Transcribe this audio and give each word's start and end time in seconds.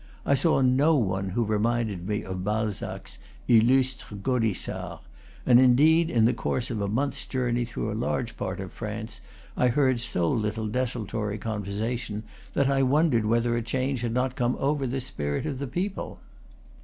I 0.25 0.33
saw 0.33 0.61
no 0.61 0.95
one 0.95 1.29
who 1.29 1.43
re 1.43 1.59
minded 1.59 2.07
me 2.07 2.23
of 2.23 2.43
Balzac's 2.43 3.19
"illustre 3.47 4.15
Gaudissart;" 4.15 5.01
and 5.45 5.59
in 5.59 5.75
deed, 5.75 6.09
in 6.09 6.25
the 6.25 6.33
course 6.33 6.71
of 6.71 6.81
a 6.81 6.87
month's 6.87 7.23
journey 7.27 7.65
through 7.65 7.91
a 7.91 7.93
large 7.93 8.35
part 8.35 8.59
of 8.59 8.73
France, 8.73 9.21
I 9.55 9.67
heard 9.67 10.01
so 10.01 10.27
little 10.27 10.67
desultory 10.67 11.37
con 11.37 11.63
versation 11.63 12.23
that 12.55 12.67
I 12.67 12.81
wondered 12.81 13.25
whether 13.27 13.55
a 13.55 13.61
change 13.61 14.01
had 14.01 14.11
not 14.15 14.35
come 14.35 14.55
over 14.59 14.87
the 14.87 15.01
spirit 15.01 15.45
of 15.45 15.59
the 15.59 15.67
people. 15.67 16.19